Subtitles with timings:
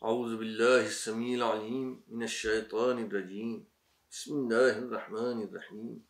[0.00, 3.68] أعوذ بالله السميع العليم من الشيطان الرجيم.
[4.10, 6.04] بسم الله الرحمن الرحيم.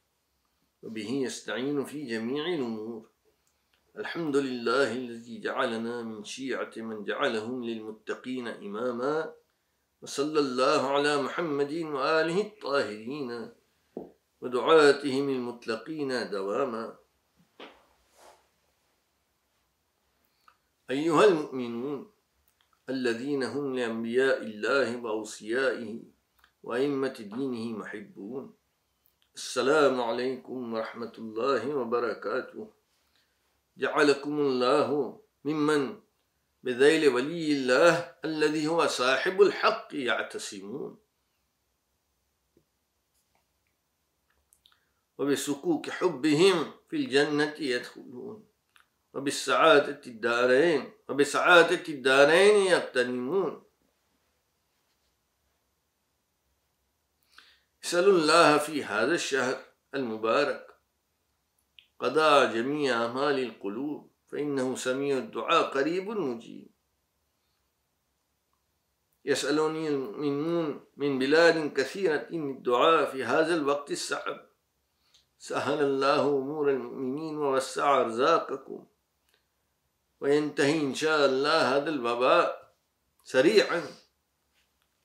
[0.82, 3.10] وبه يستعين في جميع الأمور.
[3.98, 9.34] الحمد لله الذي جعلنا من شيعة من جعلهم للمتقين إماما.
[10.02, 13.30] وصلى الله على محمد وآله الطاهرين.
[14.40, 16.98] ودعاتهم المطلقين دواما.
[20.90, 22.19] أيها المؤمنون
[22.90, 26.02] الذين هم لأنبياء الله وأوصيائه
[26.62, 28.54] وأئمة دينه محبون.
[29.34, 32.72] السلام عليكم ورحمة الله وبركاته.
[33.76, 36.00] جعلكم الله ممن؟
[36.62, 37.94] بذيل ولي الله
[38.24, 40.98] الذي هو صاحب الحق يعتصمون.
[45.18, 48.49] وبسكوك حبهم في الجنة يدخلون.
[49.14, 53.62] وبالسعادة الدارين وبسعادة الدارين يغتنمون.
[57.84, 60.66] اسألوا الله في هذا الشهر المبارك.
[61.98, 66.70] قضاء جميع أعمال القلوب فإنه سميع الدعاء قريب مجيب.
[69.24, 74.46] يسألني المؤمنون من بلاد كثيرة الدعاء في هذا الوقت الصعب
[75.38, 78.86] سهل الله أمور المؤمنين ووسع أرزاقكم.
[80.20, 82.74] وينتهي إن شاء الله هذا الوباء
[83.24, 83.82] سريعا.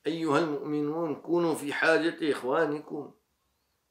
[0.07, 3.13] أيها المؤمنون كونوا في حاجة إخوانكم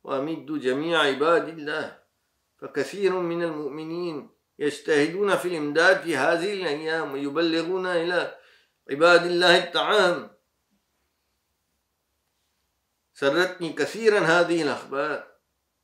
[0.04, 1.98] وأمدوا جميع عباد الله.
[2.58, 8.38] فكثير من المؤمنين يجتهدون في الإمداد في هذه الأيام ويبلغون إلى
[8.90, 10.30] عباد الله الطعام.
[13.14, 15.34] سرتني كثيرا هذه الأخبار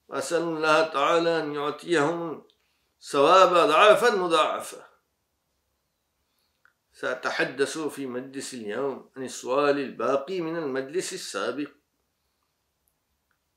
[0.08, 2.46] وأسأل الله تعالى أن يعطيهم
[3.00, 4.89] ثواب أضعافا مضاعفة.
[7.00, 11.70] سأتحدث في مجلس اليوم عن السؤال الباقي من المجلس السابق.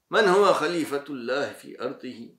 [0.09, 2.29] من هو خليفة الله في أرضه؟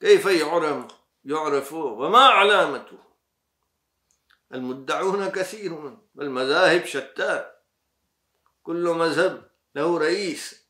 [0.00, 0.92] كيف يعرف
[1.24, 2.98] يعرف وما علامته؟
[4.54, 7.50] المدعون كثيرون والمذاهب شتى
[8.62, 10.66] كل مذهب له رئيس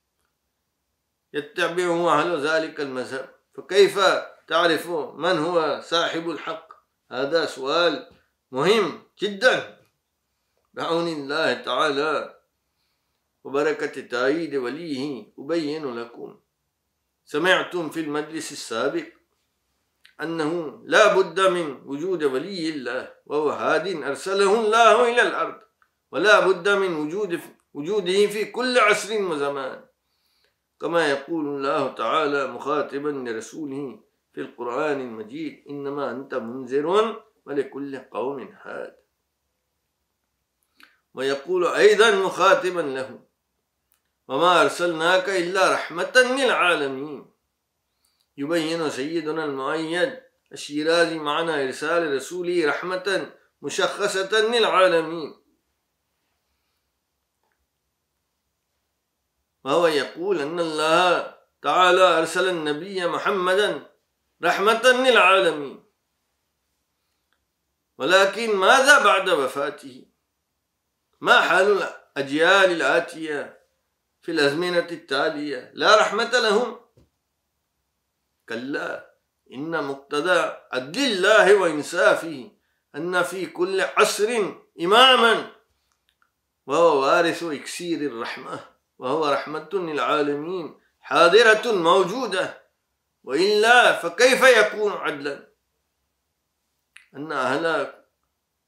[1.33, 3.35] يتبعه أهل ذلك المذهب.
[3.55, 3.99] فكيف
[4.49, 6.73] تعرف من هو صاحب الحق؟
[7.11, 8.22] هذا سؤال
[8.53, 9.79] مهم جدا.
[10.75, 12.39] بعون الله تعالى
[13.45, 16.41] وبركة تأييد وليه أبين لكم.
[17.25, 19.07] سمعتم في المجلس السابق
[20.23, 25.61] أنه لا بد من وجود ولي الله وهو هاد أرسله الله إلى الأرض.
[26.13, 27.41] ولا بد من وجود
[27.75, 29.85] وجوده في كل عصر وزمان.
[30.81, 34.01] كما يقول الله تعالى مخاطبا لرسوله
[34.33, 38.97] في القرآن المجيد إنما أنت منذر ولكل قوم هاد
[41.15, 43.21] ويقول أيضا مخاطبا له
[44.29, 47.33] وما أرسلناك إلا رحمة للعالمين.
[48.37, 50.23] يبين سيدنا المؤيد
[50.53, 53.33] الشيرازي معنى إرسال رسوله رحمة
[53.63, 55.43] مشخصة للعالمين.
[59.65, 63.91] وهو يقول أن الله تعالى أرسل النبي محمدا
[64.43, 65.85] رحمة للعالمين.
[68.03, 70.07] ولكن ماذا بعد وفاته؟
[71.21, 71.83] ما حال
[72.17, 73.61] الأجيال الآتية
[74.23, 76.81] في الأزمنة التالية؟ لا رحمة لهم.
[78.49, 79.15] كلا
[79.53, 82.51] إن مقتضى عدل الله وإنصافه
[82.95, 85.53] أن في كل عصر إماما
[86.67, 88.61] وهو وارث إكسير الرحمة
[88.99, 92.63] وهو رحمة للعالمين حاضرة موجودة
[93.25, 95.52] وإلا فكيف يكون عدلا؟
[97.17, 97.95] أن أهل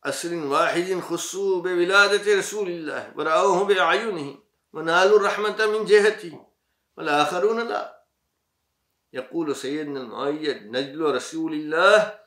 [0.05, 6.47] عصر واحد خصوا بولادة رسول الله ورأوه بأعينهم ونالوا الرحمة من جهته
[6.97, 8.05] والآخرون لا.
[9.13, 12.19] يقول سيدنا المؤيد نجل رسول الله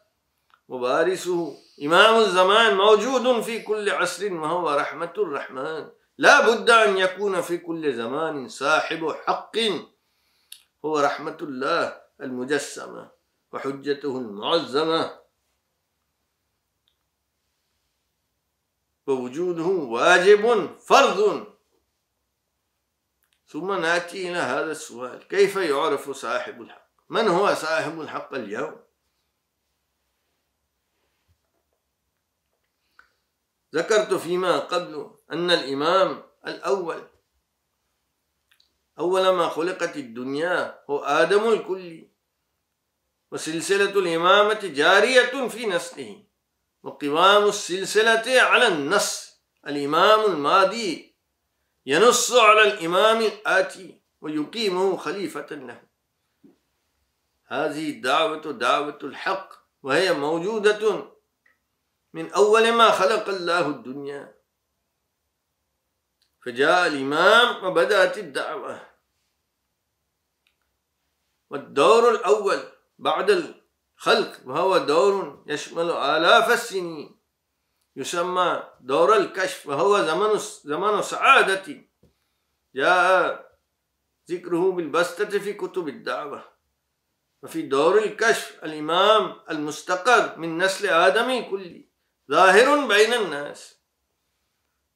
[0.67, 5.89] وبارسه إمام الزمان موجود في كل عصر وهو رحمة الرحمن.
[6.17, 9.57] لا بد أن يكون في كل زمان صاحب حق.
[10.85, 13.11] هو رحمة الله المجسمة
[13.53, 15.26] وحجته المعظمة.
[19.07, 21.47] ووجوده واجب فرض.
[23.47, 28.83] ثم ناتي إلى هذا السؤال كيف يعرف صاحب الحق؟ من هو صاحب الحق اليوم؟
[33.75, 37.07] ذكرت فيما قبل أن الإمام الأول
[38.99, 42.11] أول ما خلقت الدنيا هو آدم الكلي
[43.31, 46.26] وسلسلة الإمامة جارية في نسله.
[46.87, 49.39] وقوام السلسلة على النص.
[49.67, 51.15] الإمام الماضي
[51.85, 55.83] ينص على الإمام الآتي ويقيمه خليفة له.
[57.47, 59.49] هذه الدعوة دعوة الحق
[59.83, 61.11] وهي موجودة
[62.13, 64.35] من أول ما خلق الله الدنيا.
[66.45, 68.89] فجاء الإمام وبدأت الدعوة.
[71.49, 72.63] والدور الأول
[72.99, 73.29] بعد
[73.97, 77.19] الخلق وهو دور يشمل آلاف السنين.
[77.95, 81.81] يسمى دور الكشف وهو زمن زمن سعادة.
[82.75, 83.47] جاء
[84.31, 86.43] ذكره بالبسطة في كتب الدعوة.
[87.43, 91.89] وفي دور الكشف الإمام المستقر من نسل آدم الكلي
[92.31, 93.81] ظاهر بين الناس.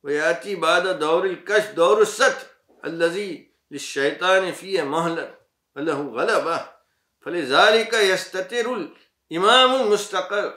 [0.04, 2.47] ويأتي بعد دور الكشف دور الستر
[2.86, 5.38] الذي للشيطان فيه مهلة
[5.75, 6.81] وله غلبة.
[7.21, 8.91] فلذلك يستتر
[9.31, 10.53] الإمام المستقر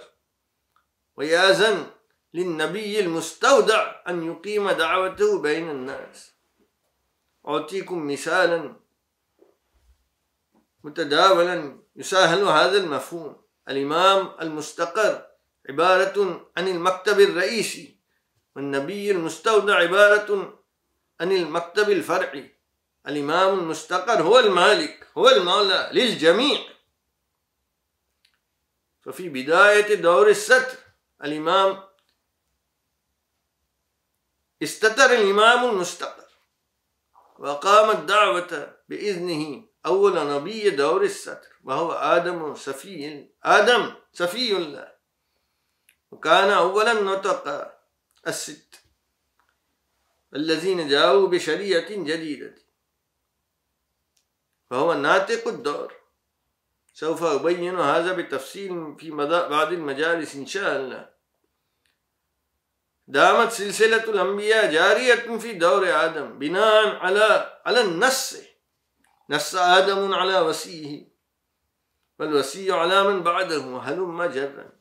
[1.16, 1.86] ويأذن
[2.34, 6.32] للنبي المستودع أن يقيم دعوته بين الناس.
[7.48, 8.76] أعطيكم مثالا
[10.84, 13.36] متداولا يسهل هذا المفهوم.
[13.68, 15.26] الإمام المستقر
[15.68, 17.96] عبارة عن المكتب الرئيسي
[18.56, 20.58] والنبي المستودع عبارة
[21.20, 22.53] عن المكتب الفرعي.
[23.08, 26.60] الإمام المستقر هو المالك هو المولى للجميع.
[29.02, 30.78] ففي بداية دور الستر
[31.24, 31.82] الإمام
[34.62, 36.28] استتر الإمام المستقر
[37.38, 44.94] وقام الدعوة بإذنه أول نبي دور الستر وهو آدم سفي آدم سفي الله.
[46.10, 47.74] وكان أولا نطق
[48.26, 48.74] الست
[50.34, 52.54] الذين جاءوا بشريعة جديدة.
[54.74, 55.92] فهو ناطق الدور
[56.94, 59.10] سوف أبين هذا بتفصيل في
[59.50, 61.10] بعض المجالس إن شاء الله.
[63.08, 68.36] دامت سلسلة الأنبياء جارية في دور آدم بناء على على النص.
[69.30, 71.08] نص آدم على وسيه
[72.18, 74.72] والوسي على من بعده وهلم جرا.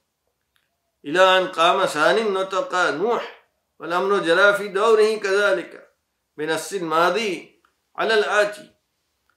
[1.06, 3.46] إلى أن قام ثاني النطق نوح
[3.80, 5.94] والأمر جرى في دوره كذلك.
[6.38, 7.62] بنص الماضي
[7.96, 8.73] على الآتي.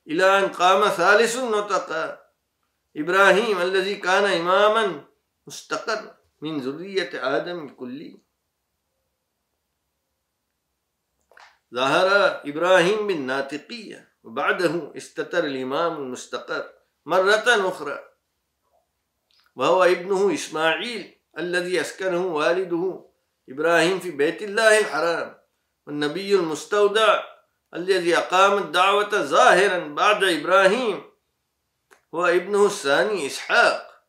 [0.08, 2.18] إلى أن قام ثالث النطق
[2.96, 5.04] إبراهيم الذي كان إماما
[5.46, 8.18] مستقر من ذرية آدم الكلي
[11.74, 12.08] ظهر
[12.48, 16.72] إبراهيم بالناطقية وبعده استتر الإمام المستقر
[17.06, 17.98] مرة أخرى.
[19.56, 23.06] وهو ابنه إسماعيل الذي أسكنه والده
[23.48, 25.38] إبراهيم في بيت الله الحرام
[25.86, 27.35] والنبي المستودع
[27.74, 31.04] الذي أقام الدعوة ظاهرا بعد إبراهيم
[32.14, 34.02] هو ابنه الثاني إسحاق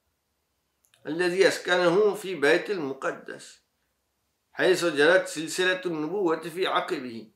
[1.07, 3.59] الذي أسكنه في بيت المقدس
[4.53, 7.27] حيث جرت سلسلة النبوة في عقبه.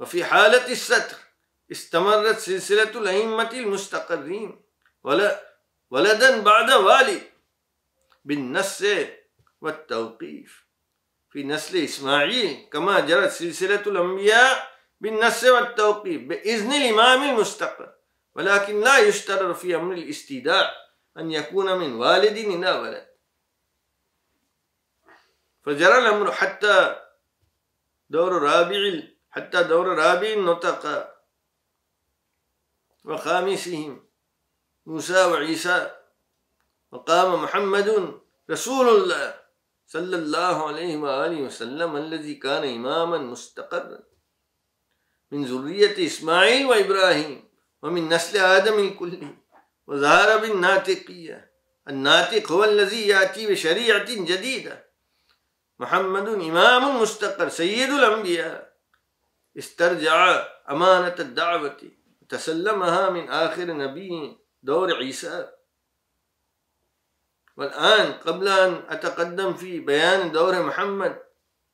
[0.00, 1.16] وفي حالة الستر
[1.72, 4.62] استمرت سلسلة الأئمة المستقرين
[5.90, 7.22] ولدا بعد والد
[8.24, 8.84] بالنص
[9.60, 10.64] والتوقيف.
[11.30, 17.94] في نسل إسماعيل كما جرت سلسلة الأنبياء بالنص والتوقيف بإذن الإمام المستقر
[18.34, 20.70] ولكن لا يشترط في أمر الاستيداع
[21.16, 23.08] أن يكون من والد إلى ولد.
[25.62, 27.02] فجرى الأمر حتى
[28.08, 31.14] دور رابع حتى دور رابع النطق
[33.04, 34.08] وخامسهم
[34.86, 35.96] موسى وعيسى
[36.90, 39.49] وقام محمد رسول الله.
[39.90, 43.98] صلى الله عليه وآله وسلم الذي كان إماما مستقرا.
[45.30, 47.48] من ذرية إسماعيل وإبراهيم
[47.82, 49.18] ومن نسل آدم الكل
[49.86, 51.52] وظهر بالناطقية.
[51.88, 54.86] الناطق هو الذي يأتي بشريعة جديدة.
[55.78, 57.48] محمد إمام مستقر.
[57.48, 58.72] سيد الأنبياء.
[59.58, 61.82] استرجع أمانة الدعوة.
[62.22, 65.50] وتسلمها من آخر نبي دور عيسى.
[67.60, 71.22] والآن قبل أن أتقدم في بيان دور محمد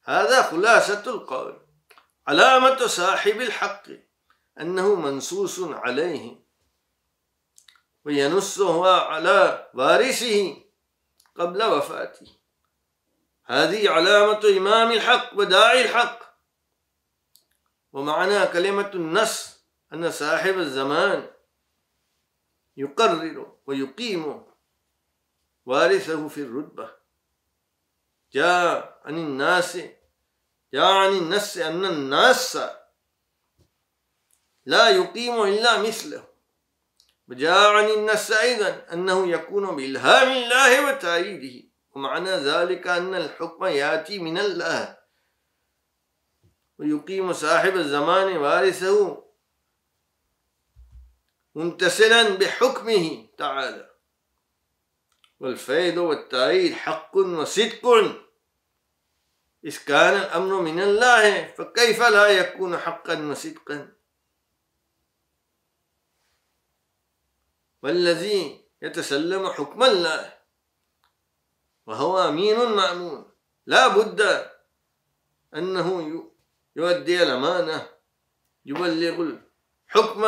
[0.04, 1.66] هذا خلاصة القول.
[2.26, 3.82] علامة صاحب الحق
[4.60, 6.36] أنه منصوص عليه
[8.04, 10.56] وينصه على وارثه
[11.36, 12.36] قبل وفاته.
[13.44, 16.18] هذه علامة إمام الحق وداعي الحق.
[17.92, 19.60] ومعنى كلمة النص
[19.92, 21.30] أن صاحب الزمان
[22.76, 24.55] يقرر ويقيم
[25.66, 26.90] وارثه في الرتبة.
[28.32, 29.78] جاء عن الناس
[30.72, 32.58] جاء عن الناس أن الناس
[34.66, 36.28] لا يقيم إلا مثله.
[37.28, 41.68] وجاء عن الناس أيضا أنه يكون بإلهام الله وتأييده.
[41.90, 44.98] ومعنى ذلك أن الحكم يأتي من الله.
[46.78, 49.24] ويقيم صاحب الزمان وارثه
[51.54, 53.95] ممتثلا بحكمه تعالى.
[55.40, 57.86] والفيض والتأييد حق وصدق.
[59.64, 63.92] إذ كان الأمر من الله فكيف لا يكون حقا وصدقا؟
[67.82, 70.38] والذي يتسلم حكم الله
[71.86, 73.32] وهو أمين مأمون.
[73.66, 74.50] لا بد
[75.54, 75.88] أنه
[76.76, 77.88] يؤدي الأمانة
[78.64, 79.38] يبلغ
[79.88, 80.26] الحكم.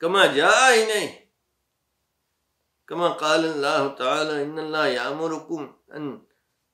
[0.00, 1.29] كما جاء إليه
[2.90, 6.22] كما قال الله تعالى إن الله يأمركم أن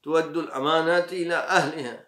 [0.02, 2.06] تودوا الأمانات إلى أهلها.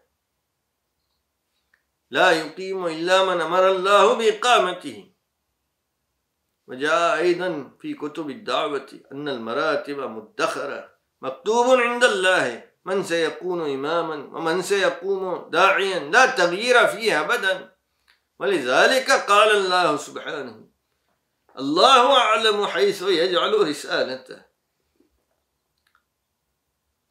[2.11, 5.13] لا يقيم إلا من أمر الله بإقامته.
[6.67, 14.63] وجاء أيضا في كتب الدعوة أن المراتب مدخرة مكتوب عند الله من سيكون إماما ومن
[14.63, 17.77] سيقوم داعيا لا تغيير فيه أبدا.
[18.39, 20.68] ولذلك قال الله سبحانه
[21.59, 24.49] الله أعلم حيث يجعل رسالته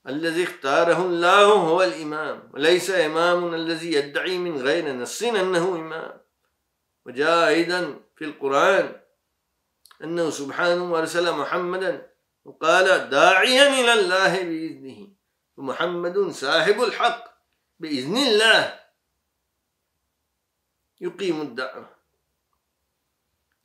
[0.08, 2.52] الذي اختاره الله هو الإمام.
[2.54, 6.22] وليس إمام الذي يدعي من غير نص أنه إمام.
[7.06, 9.02] وجاء أيضا في القرآن.
[10.04, 12.12] أنه سبحانه أرسل محمدا.
[12.46, 15.08] وقال داعيا إلى الله بإذنه.
[15.58, 17.24] ومحمد صاحب الحق.
[17.80, 18.80] بإذن الله.
[21.02, 21.97] يقيم الدعوة.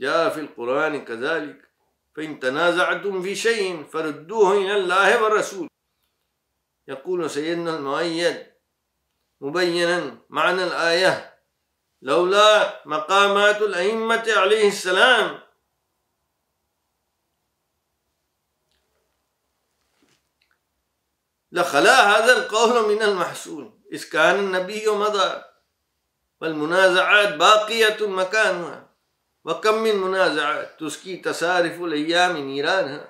[0.01, 1.69] جاء في القرآن كذلك.
[2.17, 5.69] فإن تنازعتم في شيء فردوه إلى الله والرسول.
[6.89, 8.53] يقول سيدنا المؤيد
[9.41, 11.39] مبينا معنى الآية
[12.03, 15.41] لولا مقامات الأئمة عليه السلام.
[21.53, 25.43] لخلا هذا القول من المحسون إذ كان النبي مضى
[26.41, 28.92] والمنازعات باقية مكانها.
[29.45, 33.09] وكم من منازعات تسكي تسارف الأيام نيرانها.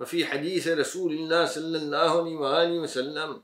[0.00, 3.42] وفي حديث رسول الله صلى الله عليه وآله وسلم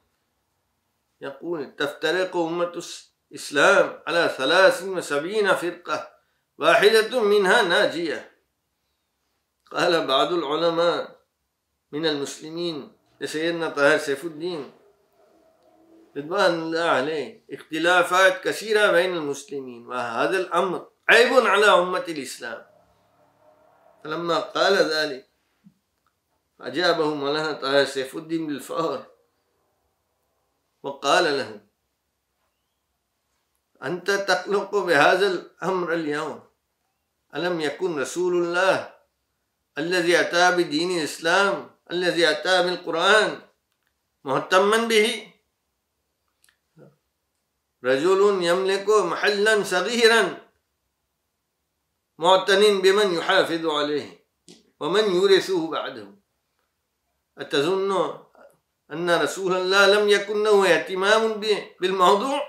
[1.20, 2.82] يقول تفترق أمة
[3.30, 6.10] الإسلام على ثلاث وسبعين فرقة
[6.58, 8.30] واحدة منها ناجية.
[9.70, 11.20] قال بعض العلماء
[11.92, 14.72] من المسلمين لسيدنا طاهر سيف الدين
[16.16, 22.66] رضوان الله عليه اختلافات كثيرة بين المسلمين وهذا الأمر عيب على أمة الإسلام.
[24.04, 25.26] فلما قال ذلك
[26.60, 29.06] أجابه مولانا طاهر سيف الدين بالفار
[30.82, 31.60] وقال له
[33.82, 36.38] أنت تقلق بهذا الأمر اليوم؟
[37.34, 38.94] ألم يكن رسول الله
[39.78, 43.40] الذي أتى بدين الإسلام الذي أتى بالقرآن
[44.24, 45.32] مهتما به؟
[47.84, 50.49] رجل يملك محلا صغيرا.
[52.20, 54.26] معتن بمن يحافظ عليه
[54.80, 56.08] ومن يورثه بعده.
[57.38, 58.18] أتظن
[58.92, 61.40] أن رسول الله لم يكن له اهتمام
[61.80, 62.42] بالموضوع؟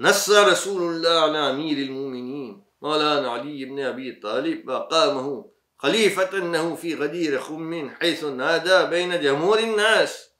[0.00, 6.94] نص رسول الله على أمير المؤمنين مولانا علي بن أبي طالب وقامه خليفة أنه في
[6.94, 10.30] غدير خم حيث نادى بين جمهور الناس.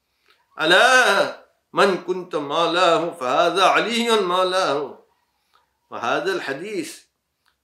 [0.61, 5.04] ألا من كنت مولاه فهذا علي مولاه.
[5.91, 7.05] وهذا الحديث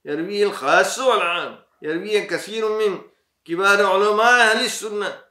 [0.04, 3.02] يرويه الخاص والعام يرويه كثير من
[3.44, 5.24] كبار علماء أهل السنة.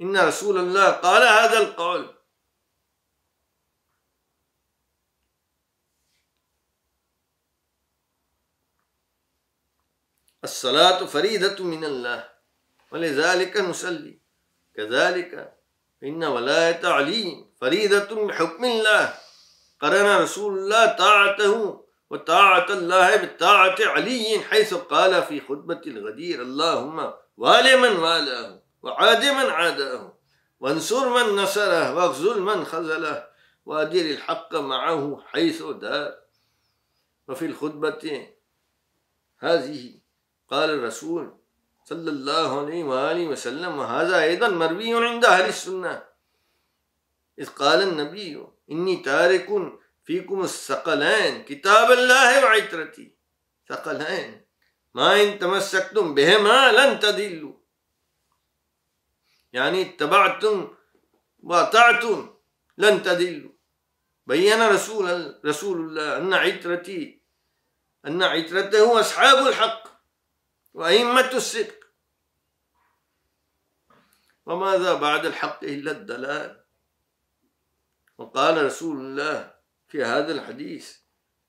[0.00, 2.14] إن رسول الله قال هذا القول.
[10.44, 12.28] الصلاة فريدة من الله
[12.90, 14.20] ولذلك نصلي.
[14.76, 15.58] كذلك
[16.02, 19.18] إن ولاية علي فريدة بحكم الله.
[19.80, 21.81] قرن رسول الله طاعته
[22.12, 29.50] وطاعة الله بطاعة علي حيث قال في خطبة الغدير اللهم وال من والاه وعاد من
[29.50, 30.18] عاداه
[30.60, 33.26] وانصر من نصره واخذل من خذله
[33.66, 36.14] وأدر الحق معه حيث دار
[37.28, 38.28] وفي الخطبة
[39.38, 39.94] هذه
[40.50, 41.34] قال الرسول
[41.84, 46.04] صلى الله عليه وآله وسلم وهذا أيضا مروي عند أهل السنة.
[47.38, 49.48] إذ قال النبي إني تارك
[50.04, 53.16] فيكم الثقلين كتاب الله وعترتي.
[53.68, 54.46] ثقلين
[54.94, 57.54] ما إن تمسكتم بهما لن تدلوا.
[59.52, 60.74] يعني اتبعتم
[61.38, 62.36] واطعتم
[62.78, 63.52] لن تدلوا.
[64.26, 67.22] بين رسول رسول الله أن عترتي
[68.06, 69.88] أن عترته أصحاب الحق
[70.74, 71.82] وأئمة الصدق.
[74.46, 76.64] وماذا بعد الحق إلا الدلال؟
[78.18, 79.51] وقال رسول الله
[79.92, 80.96] في هذا الحديث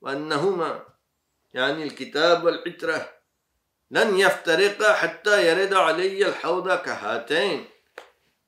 [0.02, 0.86] وأنهما
[1.54, 3.10] يعني الكتاب والعترة
[3.92, 7.66] لن يفترقا حتى يرد علي الحوض كهاتين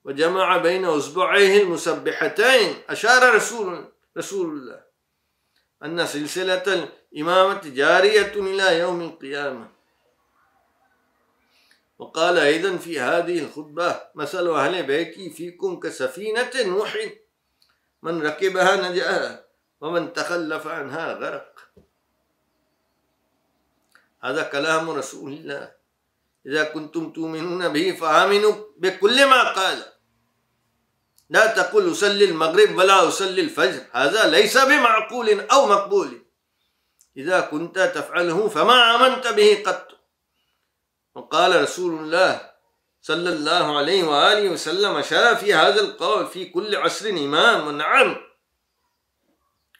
[0.04, 4.80] وجمع بين أصبعيه المسبحتين أشار رسول رسول الله
[5.84, 9.68] أن سلسلة الإمامة جارية إلى يوم القيامة.
[11.98, 16.96] وقال أيضا في هذه الخطبة مثل أهل بيتي فيكم كسفينة نوح
[18.02, 19.45] من ركبها نجأ
[19.80, 21.68] ومن تخلف عنها غرق.
[24.24, 25.72] هذا كلام رسول الله.
[26.46, 29.84] إذا كنتم تؤمنون به فآمنوا بكل ما قال.
[31.30, 33.82] لا تقل أصلي المغرب ولا أصلي الفجر.
[33.92, 36.26] هذا ليس بمعقول أو مقبول.
[37.16, 39.88] إذا كنت تفعله فما آمنت به قط.
[41.14, 42.50] وقال رسول الله
[43.02, 47.66] صلى الله عليه وآله وسلم أشار في هذا القول في كل عصر إمام.
[47.66, 48.25] ونعم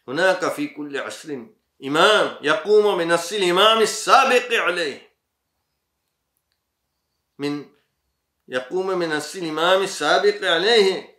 [0.09, 1.39] هناك في كل عصر
[1.85, 5.13] إمام يقوم بنص الإمام السابق عليه.
[7.39, 7.71] من
[8.49, 11.17] يقوم بنص الإمام السابق عليه.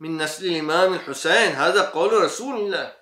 [0.00, 1.52] من نسل الإمام الحسين.
[1.52, 2.96] هذا قول رسول الله.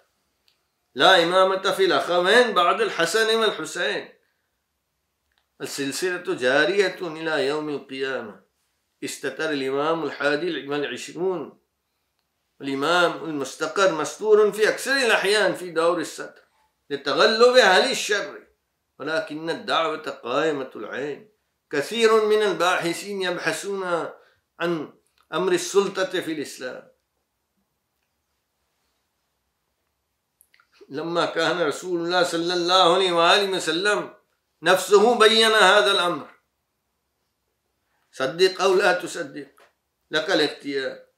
[0.94, 4.08] لا إمامة في الأخوين بعد الحسن والحسين.
[5.60, 8.42] السلسلة جارية إلى يوم القيامة.
[9.04, 11.61] استتر الإمام الحادي والعشرون.
[12.62, 16.42] الإمام المستقر مستور في أكثر الأحيان في دور الستر
[16.90, 18.46] لتغلب أهل الشر
[18.98, 21.32] ولكن الدعوة قائمة العين.
[21.70, 23.84] كثير من الباحثين يبحثون
[24.60, 24.92] عن
[25.32, 26.92] أمر السلطة في الإسلام.
[30.88, 34.14] لما كان رسول الله صلى الله عليه وآله وسلم
[34.62, 36.30] نفسه بين هذا الأمر.
[38.12, 39.50] صدق أو لا تصدق
[40.10, 41.11] لك الاختيار.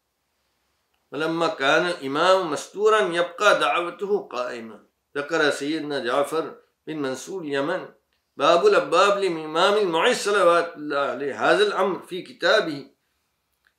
[1.12, 4.86] ولما كان الإمام مستورا يبقى دعوته قائمة
[5.16, 7.88] ذكر سيدنا جعفر بن منصور اليمن
[8.36, 11.50] باب الأبواب للإمام المعز صلوات الله عليه.
[11.50, 12.90] هذا الأمر في كتابه.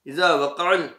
[0.07, 0.89] إذا وقع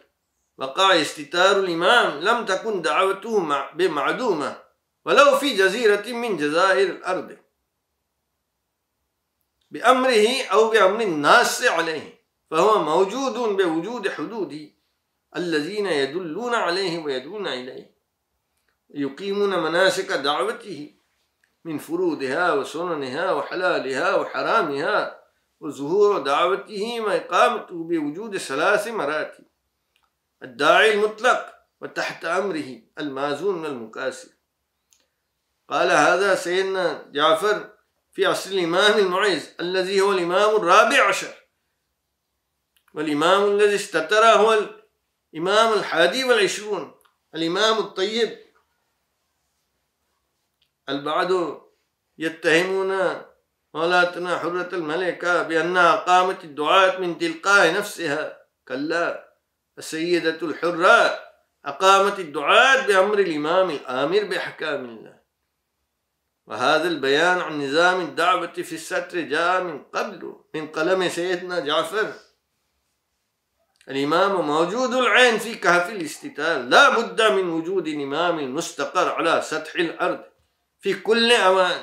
[0.59, 4.62] وقع استتار الإمام لم تكن دعوته بمعدومة
[5.05, 7.39] ولو في جزيرة من جزائر الأرض.
[9.71, 12.17] بأمره أو بأمر الناس عليه.
[12.51, 14.76] فهو موجود بوجود حدوده.
[15.37, 17.97] الذين يدلون عليه ويدعون إليه.
[18.91, 20.95] يقيمون مناسك دعوته
[21.65, 25.23] من فروضها وسننها وحلالها وحرامها
[25.61, 29.45] وظهور دعوته وإقامته بوجود ثلاث مراتب.
[30.43, 34.29] الداعي المطلق وتحت أمره المازون والمكاسر
[35.69, 37.71] قال هذا سيدنا جعفر
[38.12, 41.35] في عصر الإمام المعز الذي هو الإمام الرابع عشر.
[42.95, 44.76] والإمام الذي استتر هو
[45.37, 46.94] الإمام الحادي والعشرون
[47.35, 48.38] الإمام الطيب.
[50.88, 51.31] البعض
[52.18, 53.22] يتهمون
[53.75, 59.35] مولاتنا حرة الملكة بأنها قامت الدعاة من تلقاء نفسها؟ كلا
[59.79, 61.18] السيدة الحرة
[61.64, 65.20] أقامت الدعاة بأمر الإمام الآمر بأحكام الله.
[66.46, 72.26] وهذا البيان عن نظام الدعوة في الستر جاء من قبل من قلم سيدنا جعفر.
[73.88, 76.70] الإمام موجود العين في كهف الاستتال.
[76.70, 80.25] لا بد من وجود إمام مستقر على سطح الأرض
[80.81, 81.83] في كل أوان.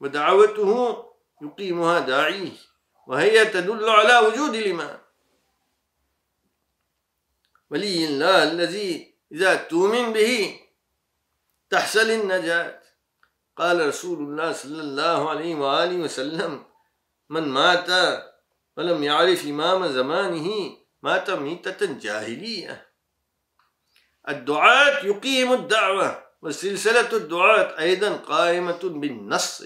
[0.00, 1.04] ودعوته
[1.42, 2.52] يقيمها داعيه
[3.06, 5.00] وهي تدل على وجود الإمام.
[7.70, 10.60] ولي الله الذي إذا تؤمن به
[11.70, 12.80] تحصل النجاة.
[13.56, 16.64] قال رسول الله صلى الله عليه وآله وسلم
[17.28, 17.88] من مات
[18.76, 22.92] ولم يعرف إمام زمانه مات ميتة جاهلية.
[24.28, 29.62] الدعاة يقيم الدعوة وسلسلة الدعاة أيضا قائمة بالنص.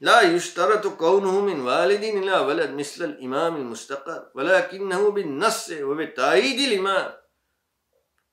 [0.00, 7.16] لا يشترط كونه من والد إلى ولد مثل الإمام المستقر ولكنه بالنص وبتأييد الإمام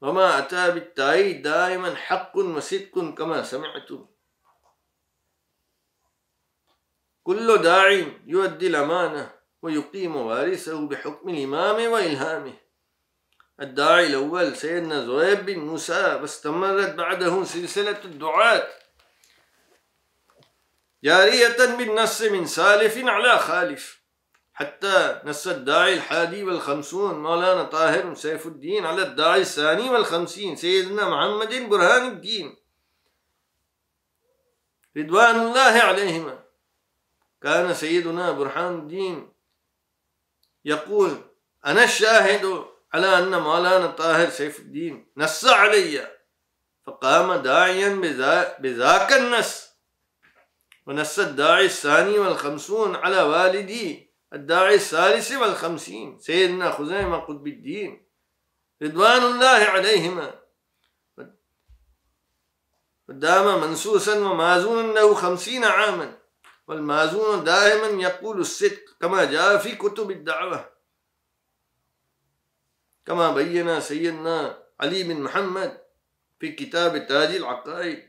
[0.02, 4.08] وما أتى بالتأييد دائما حق وصدق كما سمعتم.
[7.24, 7.90] كل داع
[8.26, 9.37] يؤدي الأمانة.
[9.68, 12.54] ويقيم وارثه بحكم الإمام وإلهامه.
[13.62, 18.68] الداعي الأول سيدنا زهيب بن موسى واستمرت بعده سلسلة الدعاة.
[21.04, 24.02] جارية بالنص من سالف على خالف.
[24.54, 31.70] حتى نص الداعي الحادي والخمسون مولانا طاهر سيف الدين على الداعي الثاني والخمسين سيدنا محمد
[31.70, 32.56] برهان الدين.
[34.98, 36.40] رضوان الله عليهما.
[37.42, 39.37] كان سيدنا برهان الدين
[40.68, 41.18] يقول
[41.66, 45.12] أنا الشاهد على أن مولانا طاهر سيف الدين.
[45.18, 46.08] نص علي.
[46.86, 47.90] فقام داعيا
[48.60, 49.68] بذاك النص.
[50.88, 54.14] ونص الداعي الثاني والخمسون على والدي.
[54.34, 56.20] الداعي الثالث والخمسين.
[56.20, 58.08] سيدنا خزيمة قطب الدين.
[58.84, 60.40] رضوان الله عليهما.
[63.10, 66.18] ودام منسوسا ومازونا له خمسين عاما.
[66.68, 70.70] والمازون دائما يقول الصدق كما جاء في كتب الدعوة.
[73.06, 75.82] كما بين سيدنا علي بن محمد
[76.40, 78.08] في كتاب تاج العقائد.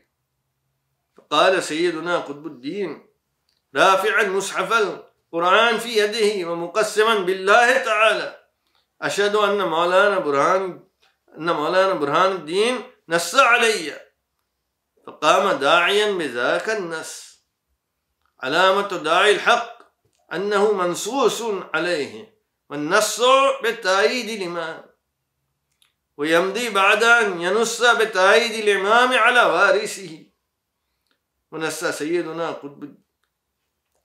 [1.17, 3.07] فقال سيدنا قطب الدين
[3.75, 8.45] رافعا مصحف القرآن في يده ومقسما بالله تعالى.
[9.01, 10.83] أشهد أن مولانا برهان
[11.37, 13.99] أن مولانا برهان الدين نص علي.
[15.07, 17.28] فقام داعيا بذاك النص.
[18.41, 19.79] علامة داعي الحق
[20.33, 21.41] أنه منصوص
[21.73, 23.21] عليه والنص
[23.63, 24.83] بالتأييد الإمام
[26.17, 30.25] ويمضي بعد أن ينص بتأييد الإمام على وارثه.
[31.51, 32.95] ونص سيدنا قطب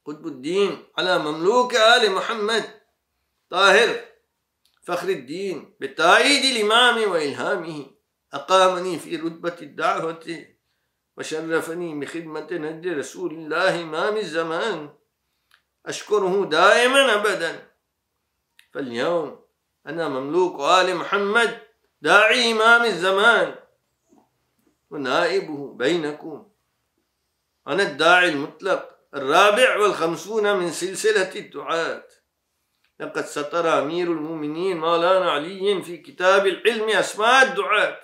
[0.04, 2.80] قطب الدين على مملوك آل محمد
[3.50, 4.04] طاهر
[4.82, 7.86] فخر الدين بتأييد الإمام وإلهامه.
[8.32, 10.53] أقامني في رتبة الدعوة.
[11.16, 14.90] وشرفني بخدمة نجد رسول الله إمام الزمان.
[15.86, 17.70] أشكره دائما أبدا.
[18.72, 19.44] فاليوم
[19.86, 21.58] أنا مملوك آل محمد
[22.02, 23.54] داعي إمام الزمان.
[24.90, 26.48] ونائبه بينكم.
[27.68, 32.04] أنا الداعي المطلق الرابع والخمسون من سلسلة الدعاة.
[33.00, 38.00] لقد سطر أمير المؤمنين مولانا علي في كتاب العلم أسماء الدعاة.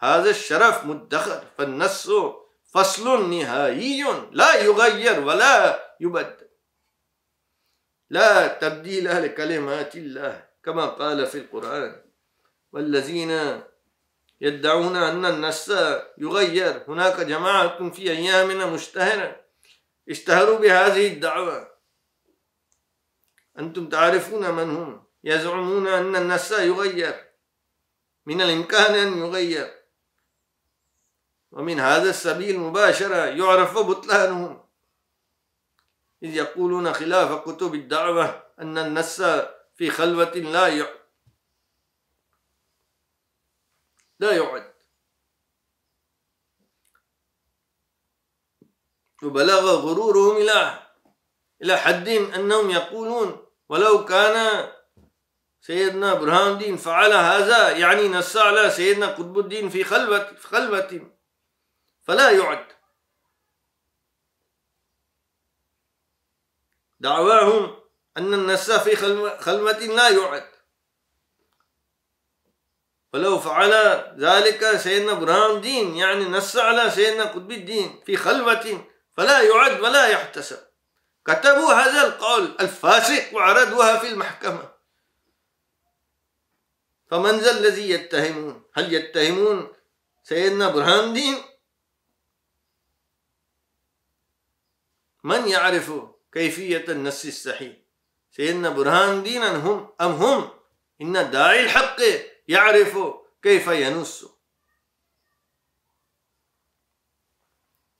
[0.00, 2.10] هذا الشرف مدخر فالنص
[2.72, 4.04] فصل نهائي.
[4.32, 6.48] لا يغير ولا يبدل.
[8.10, 12.02] لا تبديل لكلمات الله كما قال في القرآن
[12.72, 13.62] والذين
[14.40, 15.68] يدعون أن النص
[16.18, 16.84] يغير.
[16.88, 19.40] هناك جماعة في أيامنا مشتهرة
[20.08, 21.70] اشتهروا بهذه الدعوة.
[23.58, 27.30] أنتم تعرفون من هم؟ يزعمون أن النص يغير.
[28.26, 29.79] من الإمكان أن يغير.
[31.50, 34.64] ومن هذا السبيل مباشرة يعرف بطلانهم
[36.22, 39.22] إذ يقولون خلاف كتب الدعوة أن النص
[39.74, 40.86] في خلوة لا
[44.20, 44.70] لا يعد.
[49.22, 50.78] وبلغ غرورهم إلى
[51.62, 54.68] إلى حد أنهم يقولون ولو كان
[55.60, 61.19] سيدنا برهان الدين فعل هذا يعني نص على سيدنا قطب الدين في خلوة في خلوة.
[62.02, 62.66] فلا يعد.
[67.00, 67.80] دعواهم
[68.16, 68.96] أن النص في
[69.38, 70.50] خلوة لا يعد.
[73.14, 73.72] ولو فعل
[74.18, 78.86] ذلك سيدنا برهان الدين يعني نص على سيدنا قطب الدين في خلوة
[79.16, 80.58] فلا يعد ولا يحتسب.
[81.26, 84.70] كتبوا هذا القول الفاسق وعرضوها في المحكمة.
[87.10, 89.72] فمن ذا الذي يتهمون؟ هل يتهمون
[90.22, 91.49] سيدنا برهان الدين
[95.24, 95.92] من يعرف
[96.32, 97.76] كيفية النص الصحيح؟
[98.30, 100.50] سيدنا برهان الدين هم أم هم؟
[101.02, 101.96] إن داعي الحق
[102.48, 102.98] يعرف
[103.42, 104.24] كيف ينص.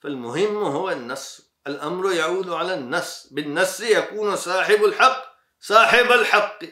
[0.00, 1.50] فالمهم هو النص.
[1.66, 3.28] الأمر يعود على النص.
[3.30, 5.24] بالنص يكون صاحب الحق
[5.61, 6.64] صاحب الحق.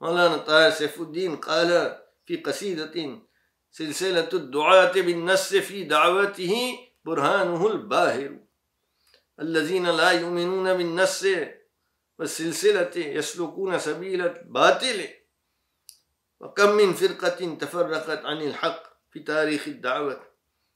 [0.00, 3.20] مولانا طاهر سيف الدين قال في قصيدة
[3.70, 8.45] سلسلة الدعاة بالنص في دعوته برهانه الباهر.
[9.40, 11.26] الذين لا يؤمنون بالنص
[12.18, 15.08] والسلسلة يسلكون سبيل الباطل.
[16.40, 20.20] وكم من فرقة تفرقت عن الحق في تاريخ الدعوة.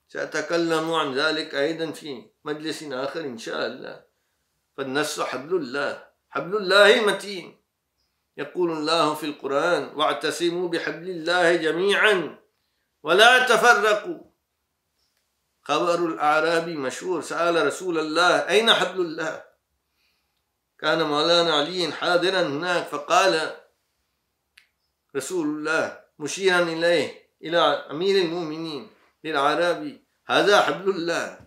[0.08, 4.04] سأتكلم عن ذلك أيضا في مجلس آخر إن شاء الله.
[4.76, 7.60] فالنص حبل الله حبل الله متين
[8.36, 12.38] يقول الله في القرآن واعتصموا بحبل الله جميعا
[13.02, 14.29] ولا تفرقوا.
[15.62, 17.22] خبر الأعرابي مشهور.
[17.22, 19.44] سأل رسول الله أين حبل الله؟
[20.78, 23.56] كان مولانا علي حاضرا هناك فقال
[25.16, 27.58] رسول الله مشيرا إليه إلى
[27.90, 28.90] أمير المؤمنين
[29.24, 31.38] للعربي هذا حبل الله.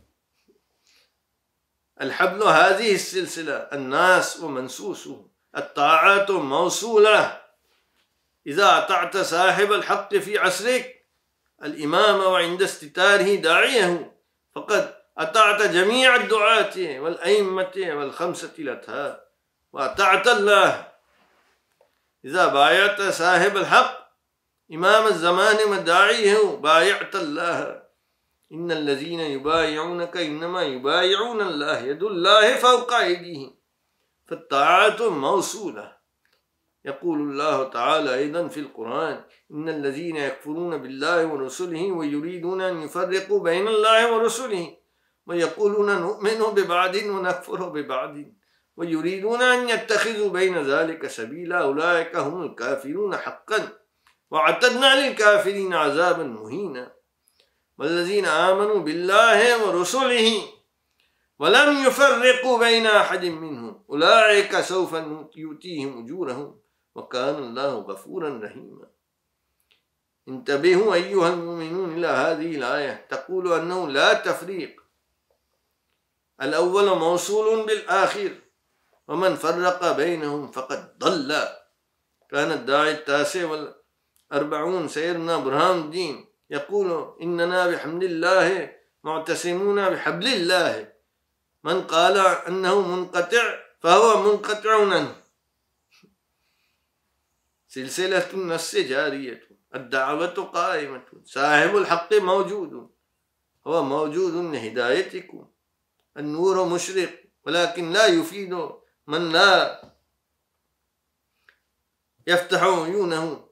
[2.02, 7.42] الحبل هذه السلسلة الناس ومنسوسه الطاعات موصولة.
[8.48, 11.03] إذا أطعت صاحب الحق في عصرك
[11.64, 14.14] الإمام وعند استتاره داعيه.
[14.56, 19.20] فقد أطعت جميع الدعاة والأئمة والخمسة الأطهار
[19.74, 20.88] وأطعت الله.
[22.26, 24.10] إذا بايعت صاحب الحق
[24.74, 27.84] إمام الزمان وداعيه بايعت الله.
[28.52, 31.80] إن الذين يبايعونك إنما يبايعون الله.
[31.80, 33.56] يد الله فوق أيديهم.
[34.26, 36.03] فالطاعة موصولة.
[36.86, 43.68] يقول الله تعالى أيضا في القرآن إن الذين يكفرون بالله ورسله ويريدون أن يفرقوا بين
[43.68, 44.78] الله ورسله
[45.28, 48.16] ويقولون نؤمن ببعض ونكفر ببعض
[48.78, 53.70] ويريدون أن يتخذوا بين ذلك سبيلا أولئك هم الكافرون حقا
[54.32, 56.94] وعتدنا للكافرين عذابا مهينا.
[57.78, 60.42] والذين آمنوا بالله ورسله
[61.40, 64.94] ولم يفرقوا بين أحد منهم أولئك سوف
[65.36, 66.63] يؤتيهم أجورهم.
[66.96, 68.88] وكان الله غفورا رحيما.
[70.28, 73.06] انتبهوا أيها المؤمنون إلى هذه الآية.
[73.10, 74.84] تقول أنه لا تفريق.
[76.42, 78.32] الأول موصول بالآخر.
[79.08, 81.48] ومن فرق بينهم فقد ضل.
[82.30, 86.26] كان الداعي التاسع والأربعون سيدنا برهان الدين.
[86.50, 90.94] يقول إننا بحمد الله معتصمون بحبل الله.
[91.64, 95.23] من قال أنه منقطع فهو منقطع عنه
[97.74, 102.90] سلسلة النص جارية الدعوة قائمة صاحب الحق موجود.
[103.68, 105.48] هو موجود لهدايتكم
[106.18, 108.54] النور مشرق ولكن لا يفيد
[109.08, 109.84] من لا
[112.28, 113.48] يفتح عيونه.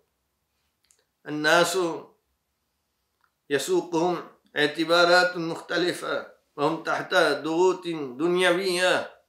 [1.28, 1.78] الناس
[3.50, 7.84] يسوقهم اعتبارات مختلفة وهم تحت ضغوط
[8.22, 9.22] دنيوية.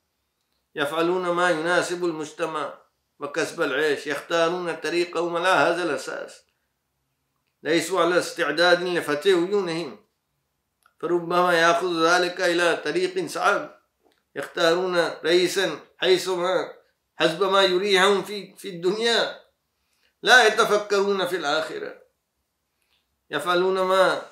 [0.74, 2.81] يفعلون ما يناسب المجتمع.
[3.22, 6.42] وكسب العيش يختارون طريقهم على هذا الأساس.
[7.62, 10.06] ليسوا على استعداد لفتح عيونهم.
[11.00, 13.80] فربما يأخذ ذلك إلى طريق صعب.
[14.36, 16.72] يختارون رئيسا حيثما
[17.16, 19.40] حسب ما يريحهم في في الدنيا.
[20.22, 22.02] لا يتفكرون في الآخرة.
[23.30, 24.22] يفعلون ما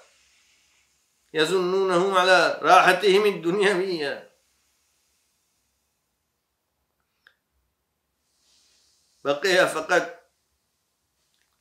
[1.34, 4.29] يظنونه على راحتهم الدنيوية.
[9.24, 10.20] بقي فقط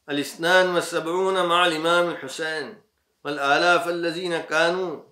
[0.10, 2.82] الاثنان والسبعون مع الإمام الحسين
[3.24, 5.04] والآلاف الذين كانوا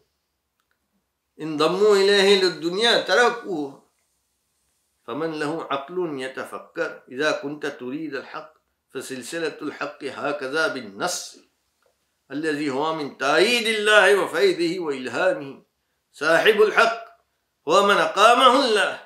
[1.42, 3.88] انضموا إليه للدنيا تركوه.
[5.08, 7.04] فمن له عقل يتفكر.
[7.12, 8.54] إذا كنت تريد الحق
[8.90, 11.38] فسلسلة الحق هكذا بالنص.
[12.32, 15.64] الذي هو من تأييد الله وفيده وإلهامه.
[16.12, 17.08] صاحب الحق
[17.68, 19.00] هو من أقامه الله.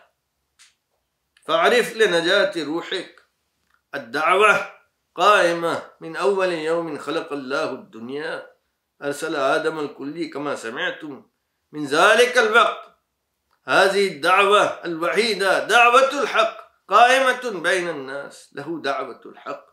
[1.45, 3.20] فاعرف لنجاة روحك
[3.95, 4.71] الدعوة
[5.15, 8.51] قائمة من أول يوم خلق الله الدنيا.
[9.04, 11.30] أرسل آدم الكلي كما سمعتم
[11.71, 12.97] من ذلك الوقت.
[13.65, 19.65] هذه الدعوة الوحيدة دعوة الحق قائمة بين الناس له دعوة الحق.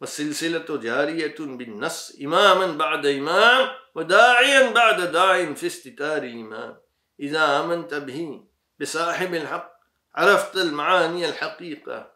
[0.00, 6.80] والسلسلة جارية بالنص إماما بعد إمام وداعيا بعد داع في استتار الإمام.
[7.20, 8.46] إذا آمنت به
[8.80, 9.72] بصاحب الحق
[10.14, 12.15] عرفت المعاني الحقيقة.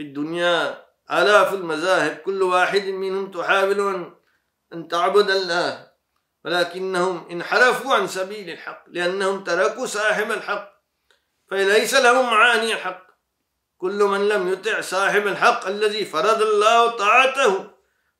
[0.00, 4.12] في الدنيا آلاف المذاهب كل واحد منهم تحاول
[4.72, 5.90] أن تعبد الله.
[6.44, 10.72] ولكنهم انحرفوا عن سبيل الحق لأنهم تركوا صاحب الحق.
[11.50, 13.06] فليس لهم معاني الحق
[13.78, 17.70] كل من لم يطع صاحب الحق الذي فرض الله طاعته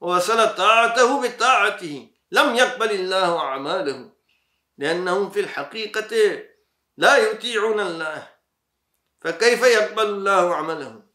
[0.01, 4.11] ووصل طاعته بطاعته لم يقبل الله أعماله
[4.79, 6.43] لأنهم في الحقيقة
[6.97, 8.29] لا يطيعون الله.
[9.21, 11.10] فكيف يقبل الله عملهم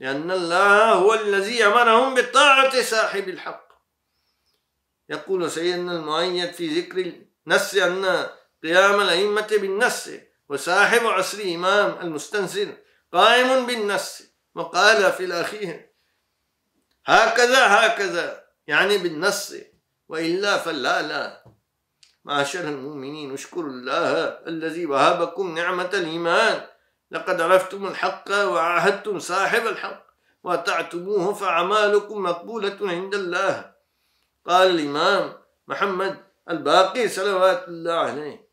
[0.00, 3.70] لأن الله هو الذي أمرهم بطاعة صاحب الحق.
[5.08, 7.12] يقول سيدنا المؤيد في ذكر
[7.46, 8.26] النص أن
[8.62, 10.08] قيام الأئمة بالنص
[10.48, 12.66] وصاحب عصر إمام المستنصر
[13.12, 14.22] قائم بالنص.
[14.54, 15.90] وقال في الأخير
[17.06, 19.54] هكذا هكذا يعني بالنص.
[20.08, 21.44] وإلا فلا لا.
[22.24, 24.12] معاشر المؤمنين اشكروا الله
[24.46, 26.66] الذي وهبكم نعمة الإيمان.
[27.10, 30.06] لقد عرفتم الحق وعاهدتم صاحب الحق
[30.44, 33.72] وأطعتموه فأعمالكم مقبولة عند الله.
[34.46, 38.50] قال الإمام محمد الباقي صلوات الله عليه.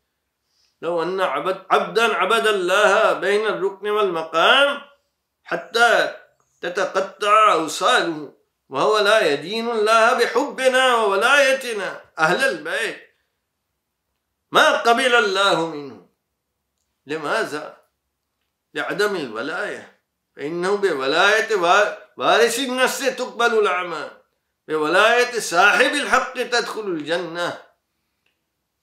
[0.82, 4.80] لو أن عبد عبدا عبد الله بين الركن والمقام
[5.44, 6.14] حتى
[6.60, 8.32] تتقطع أوصاله
[8.68, 13.08] وهو لا يدين الله بحبنا وولايتنا أهل البيت.
[14.52, 16.08] ما قبل الله منه.
[17.06, 17.77] لماذا؟
[18.74, 19.98] لعدم الولاية.
[20.36, 21.56] فإنه بولاية
[22.16, 24.10] وارث النفس تقبل الأعمال
[24.68, 27.62] بولاية صاحب الحق تدخل الجنة.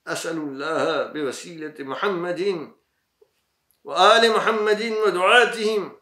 [0.08, 2.72] أسأل الله بوسيلة محمد
[3.84, 6.00] وآل محمد ودعاتهم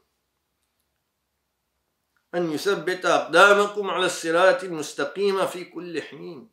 [2.36, 6.50] أن يثبت أقدامكم على الصراط المستقيم في كل حين.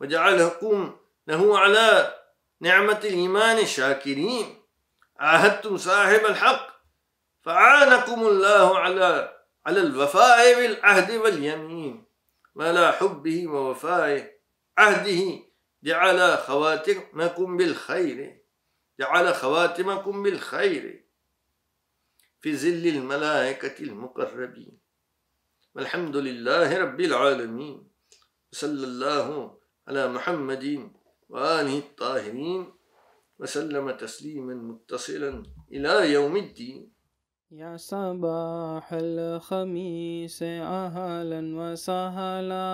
[0.00, 2.14] وجعلكم له على
[2.60, 4.57] نعمة الإيمان شاكرين.
[5.18, 6.68] عاهدتم صاحب الحق
[7.42, 12.04] فعانكم الله على على الوفاء بالعهد واليمين.
[12.54, 14.30] وعلى حبه ووفائه
[14.78, 15.42] عهده
[15.82, 18.42] جعل خواتمكم بالخير
[19.00, 21.04] جعل خواتمكم بالخير.
[22.40, 24.78] في ظل الملائكة المقربين
[25.74, 27.90] والحمد لله رب العالمين
[28.52, 30.92] صلى الله على محمد
[31.28, 32.77] وآله الطاهرين.
[33.38, 36.92] وسلم تسليما متصلا إلى يوم الدين.
[37.50, 42.68] يا صباح الخميس أهلا وسهلا.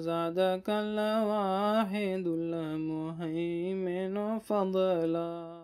[0.00, 5.57] زادك الواحد المهيمن فضلا.